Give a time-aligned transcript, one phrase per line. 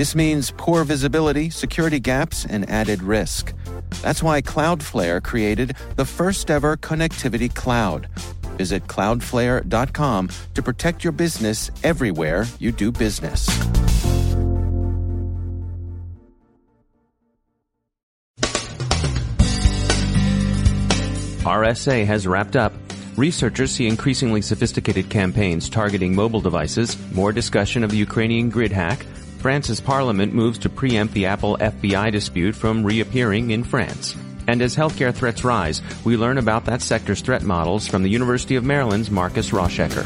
[0.00, 3.52] This means poor visibility, security gaps, and added risk.
[4.00, 8.08] That's why Cloudflare created the first ever connectivity cloud.
[8.56, 13.46] Visit cloudflare.com to protect your business everywhere you do business.
[21.44, 22.72] RSA has wrapped up.
[23.18, 29.04] Researchers see increasingly sophisticated campaigns targeting mobile devices, more discussion of the Ukrainian grid hack,
[29.40, 34.14] France's parliament moves to preempt the Apple FBI dispute from reappearing in France.
[34.46, 38.56] And as healthcare threats rise, we learn about that sector's threat models from the University
[38.56, 40.04] of Maryland's Marcus Rauschecker.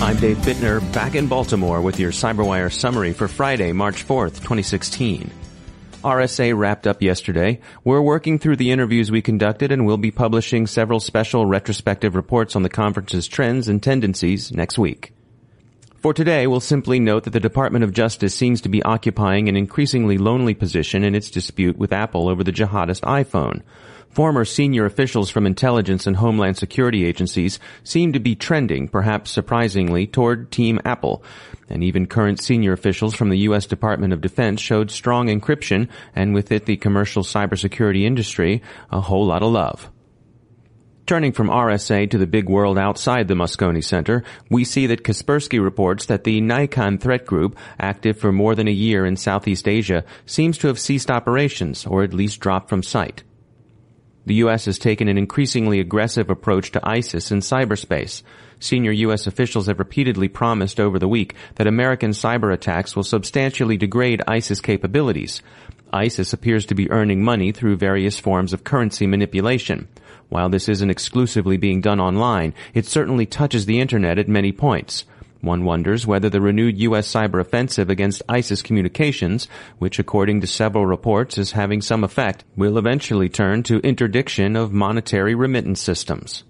[0.00, 5.28] I'm Dave Bittner, back in Baltimore with your CyberWire summary for Friday, March 4th, 2016.
[6.04, 7.60] RSA wrapped up yesterday.
[7.82, 12.54] We're working through the interviews we conducted and we'll be publishing several special retrospective reports
[12.54, 15.12] on the conference's trends and tendencies next week.
[16.02, 19.56] For today, we'll simply note that the Department of Justice seems to be occupying an
[19.56, 23.62] increasingly lonely position in its dispute with Apple over the jihadist iPhone.
[24.10, 30.08] Former senior officials from intelligence and homeland security agencies seem to be trending, perhaps surprisingly,
[30.08, 31.22] toward Team Apple.
[31.70, 33.66] And even current senior officials from the U.S.
[33.66, 39.26] Department of Defense showed strong encryption, and with it the commercial cybersecurity industry, a whole
[39.26, 39.88] lot of love.
[41.04, 45.60] Turning from RSA to the big world outside the Moscone Center, we see that Kaspersky
[45.60, 50.04] reports that the Naikon threat group, active for more than a year in Southeast Asia,
[50.26, 53.24] seems to have ceased operations, or at least dropped from sight.
[54.26, 54.66] The U.S.
[54.66, 58.22] has taken an increasingly aggressive approach to ISIS in cyberspace.
[58.60, 59.26] Senior U.S.
[59.26, 64.60] officials have repeatedly promised over the week that American cyber attacks will substantially degrade ISIS
[64.60, 65.42] capabilities.
[65.92, 69.88] ISIS appears to be earning money through various forms of currency manipulation.
[70.28, 75.04] While this isn't exclusively being done online, it certainly touches the internet at many points.
[75.42, 77.12] One wonders whether the renewed U.S.
[77.12, 79.48] cyber offensive against ISIS communications,
[79.78, 84.72] which according to several reports is having some effect, will eventually turn to interdiction of
[84.72, 86.44] monetary remittance systems.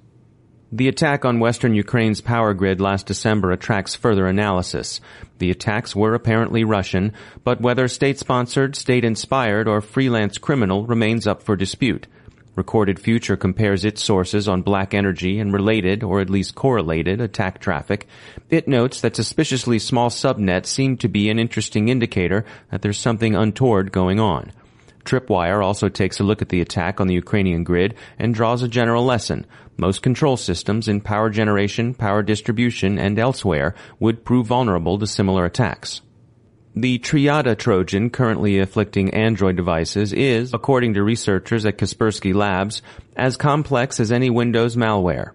[0.75, 5.03] The attack on western Ukraine's power grid last December attracts further analysis.
[5.37, 7.13] The attacks were apparently Russian,
[7.45, 12.07] but whether state-sponsored, state-inspired, or freelance criminal remains up for dispute.
[12.57, 18.07] Recorded Future compares its sources on BlackEnergy and related, or at least correlated, attack traffic.
[18.49, 23.35] It notes that suspiciously small subnets seem to be an interesting indicator that there's something
[23.35, 24.53] untoward going on.
[25.05, 28.69] Tripwire also takes a look at the attack on the Ukrainian grid and draws a
[28.69, 29.47] general lesson.
[29.77, 35.45] Most control systems in power generation, power distribution, and elsewhere would prove vulnerable to similar
[35.45, 36.03] attacks.
[36.75, 42.81] The Triada Trojan currently afflicting Android devices is, according to researchers at Kaspersky Labs,
[43.15, 45.33] as complex as any Windows malware.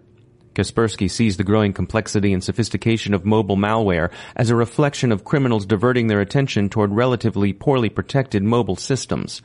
[0.58, 5.68] Kaspersky sees the growing complexity and sophistication of mobile malware as a reflection of criminals
[5.68, 9.44] diverting their attention toward relatively poorly protected mobile systems.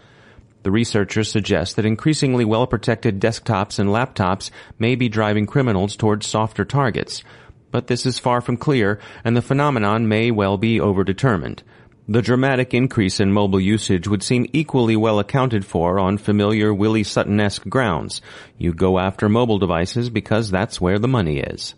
[0.63, 6.65] The researchers suggest that increasingly well-protected desktops and laptops may be driving criminals toward softer
[6.65, 7.23] targets.
[7.71, 11.59] But this is far from clear, and the phenomenon may well be overdetermined.
[12.09, 17.05] The dramatic increase in mobile usage would seem equally well accounted for on familiar Willie
[17.05, 18.21] Sutton-esque grounds.
[18.59, 21.75] You go after mobile devices because that's where the money is.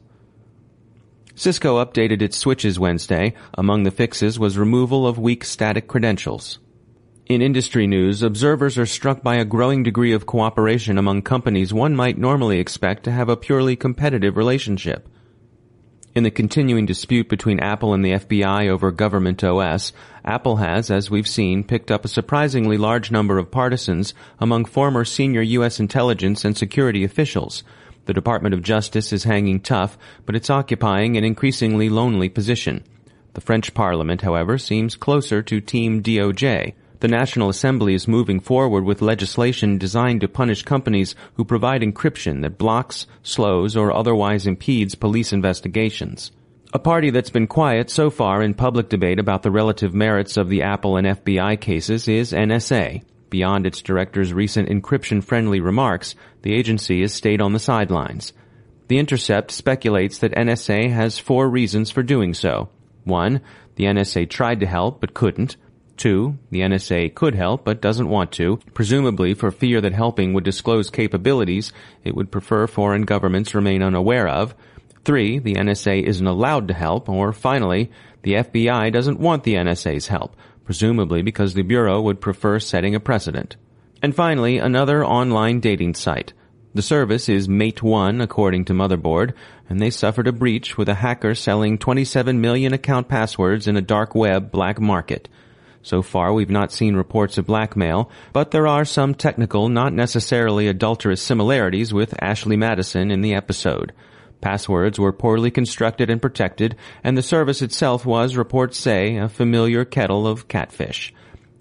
[1.34, 3.34] Cisco updated its switches Wednesday.
[3.53, 6.59] Among the fixes was removal of weak static credentials.
[7.27, 11.97] In industry news, observers are struck by a growing degree of cooperation among companies one
[11.97, 15.09] might normally expect to have a purely competitive relationship.
[16.15, 19.93] In the continuing dispute between Apple and the FBI over government OS,
[20.25, 25.05] Apple has, as we've seen, picked up a surprisingly large number of partisans among former
[25.05, 25.81] senior U.S.
[25.81, 27.65] intelligence and security officials.
[28.05, 32.84] The Department of Justice is hanging tough, but it's occupying an increasingly lonely position.
[33.33, 36.75] The French Parliament, however, seems closer to Team DOJ.
[37.01, 42.43] The National Assembly is moving forward with legislation designed to punish companies who provide encryption
[42.43, 46.31] that blocks, slows, or otherwise impedes police investigations.
[46.73, 50.49] A party that's been quiet so far in public debate about the relative merits of
[50.49, 53.05] the Apple and FBI cases is NSA.
[53.31, 58.33] Beyond its director's recent encryption-friendly remarks, the agency has stayed on the sidelines.
[58.89, 62.69] The Intercept speculates that NSA has four reasons for doing so.
[63.05, 63.41] One,
[63.77, 65.57] the NSA tried to help but couldn't.
[65.97, 70.45] Two, the NSA could help but doesn't want to, presumably for fear that helping would
[70.45, 74.55] disclose capabilities it would prefer foreign governments remain unaware of.
[75.05, 77.09] Three, the NSA isn't allowed to help.
[77.09, 77.91] Or finally,
[78.23, 83.01] the FBI doesn't want the NSA's help, presumably because the Bureau would prefer setting a
[83.01, 83.57] precedent.
[84.03, 86.33] And finally, another online dating site.
[86.75, 89.35] The service is Mate1, according to Motherboard,
[89.69, 93.83] and they suffered a breach with a hacker selling 27 million account passwords in a
[93.83, 95.29] dark web black market.
[95.84, 100.66] So far, we've not seen reports of blackmail, but there are some technical, not necessarily
[100.66, 103.92] adulterous similarities with Ashley Madison in the episode.
[104.41, 109.84] Passwords were poorly constructed and protected, and the service itself was, reports say, a familiar
[109.84, 111.13] kettle of catfish.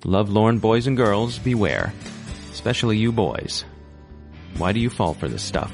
[0.06, 1.94] Lovelorn boys and girls, beware.
[2.54, 3.66] Especially you boys.
[4.58, 5.74] Why do you fall for this stuff?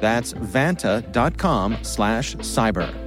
[0.00, 3.06] That's vanta.com slash cyber.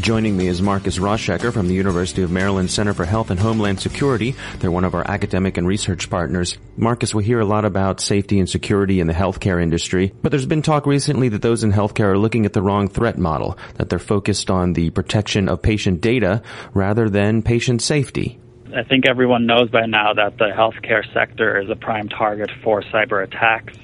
[0.00, 3.80] Joining me is Marcus Rauschecker from the University of Maryland Center for Health and Homeland
[3.80, 4.34] Security.
[4.58, 6.56] They're one of our academic and research partners.
[6.76, 10.46] Marcus, we hear a lot about safety and security in the healthcare industry, but there's
[10.46, 13.90] been talk recently that those in healthcare are looking at the wrong threat model, that
[13.90, 18.40] they're focused on the protection of patient data rather than patient safety.
[18.74, 22.82] I think everyone knows by now that the healthcare sector is a prime target for
[22.82, 23.76] cyber attacks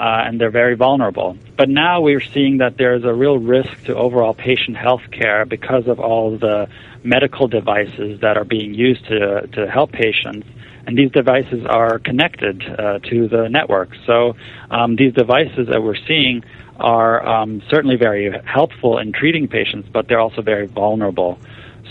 [0.00, 1.36] uh, and they're very vulnerable.
[1.58, 5.86] But now we're seeing that there's a real risk to overall patient health care because
[5.88, 6.70] of all the
[7.04, 10.48] medical devices that are being used to, to help patients.
[10.86, 13.90] And these devices are connected uh, to the network.
[14.06, 14.36] So
[14.70, 16.44] um, these devices that we're seeing
[16.78, 21.38] are um, certainly very helpful in treating patients, but they're also very vulnerable.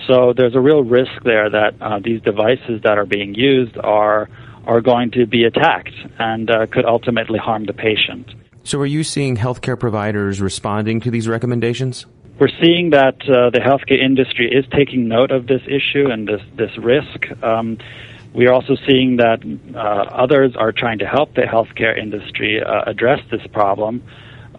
[0.08, 4.30] So there's a real risk there that uh, these devices that are being used are
[4.66, 8.30] are going to be attacked and uh, could ultimately harm the patient.
[8.64, 12.06] So, are you seeing healthcare providers responding to these recommendations?
[12.40, 16.42] We're seeing that uh, the healthcare industry is taking note of this issue and this
[16.56, 17.44] this risk.
[17.44, 17.78] Um,
[18.34, 19.40] we are also seeing that
[19.76, 24.04] uh, others are trying to help the healthcare industry uh, address this problem.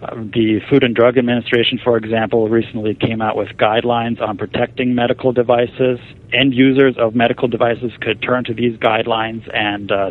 [0.02, 4.95] Uh, the Food and Drug Administration, for example, recently came out with guidelines on protecting
[4.95, 5.99] medical devices.
[6.33, 10.11] End users of medical devices could turn to these guidelines and uh,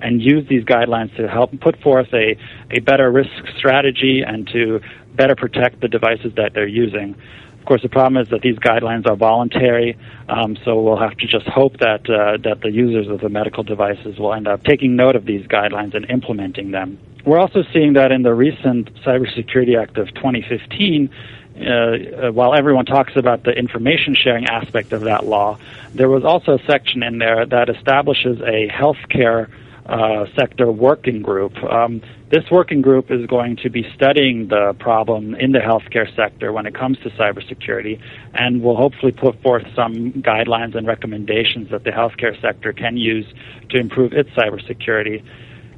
[0.00, 2.36] and use these guidelines to help put forth a,
[2.70, 4.80] a better risk strategy and to
[5.16, 7.16] better protect the devices that they're using.
[7.64, 9.96] Of course, the problem is that these guidelines are voluntary,
[10.28, 13.62] um, so we'll have to just hope that uh, that the users of the medical
[13.62, 16.98] devices will end up taking note of these guidelines and implementing them.
[17.24, 22.84] We're also seeing that in the recent Cybersecurity Act of 2015, uh, uh, while everyone
[22.84, 25.56] talks about the information sharing aspect of that law,
[25.94, 29.48] there was also a section in there that establishes a healthcare
[29.86, 31.52] uh, sector working group.
[31.62, 32.00] Um,
[32.30, 36.66] this working group is going to be studying the problem in the healthcare sector when
[36.66, 38.00] it comes to cybersecurity
[38.32, 43.26] and will hopefully put forth some guidelines and recommendations that the healthcare sector can use
[43.70, 45.22] to improve its cybersecurity.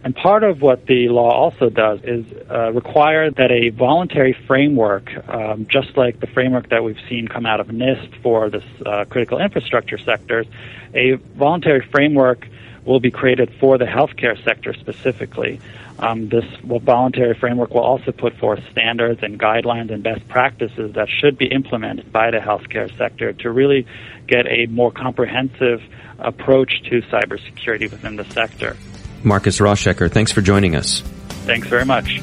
[0.06, 5.10] And part of what the law also does is uh, require that a voluntary framework,
[5.28, 9.06] um, just like the framework that we've seen come out of NIST for this uh,
[9.06, 10.46] critical infrastructure sectors,
[10.94, 12.46] a voluntary framework
[12.84, 15.60] will be created for the healthcare sector specifically.
[15.98, 21.08] Um, this voluntary framework will also put forth standards and guidelines and best practices that
[21.08, 23.88] should be implemented by the healthcare sector to really
[24.28, 25.82] get a more comprehensive
[26.20, 28.76] approach to cybersecurity within the sector.
[29.26, 31.00] Marcus Rauschecker, thanks for joining us.
[31.44, 32.22] Thanks very much.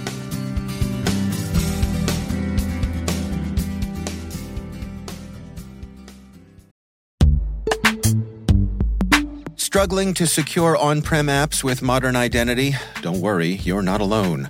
[9.58, 12.76] Struggling to secure on prem apps with modern identity?
[13.02, 14.50] Don't worry, you're not alone.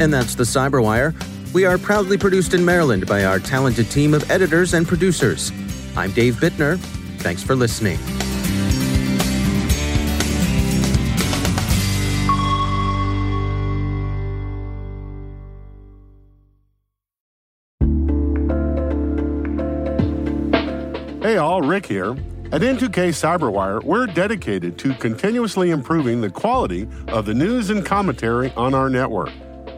[0.00, 1.14] And that's the Cyberwire.
[1.52, 5.52] We are proudly produced in Maryland by our talented team of editors and producers.
[5.94, 6.78] I'm Dave Bittner.
[7.18, 7.98] Thanks for listening.
[21.22, 22.12] Hey all, Rick here.
[22.52, 28.50] At N2K Cyberwire, we're dedicated to continuously improving the quality of the news and commentary
[28.56, 29.30] on our network.